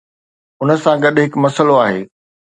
ان 0.61 0.69
سان 0.83 0.95
گڏ 1.03 1.15
هڪ 1.23 1.33
مسئلو 1.43 1.75
آهي. 1.83 2.01